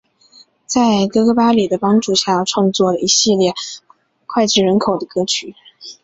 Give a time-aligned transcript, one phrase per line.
[0.65, 3.53] 在哥哥巴里的帮助下创作了一系列
[4.25, 5.53] 脍炙人口的歌曲。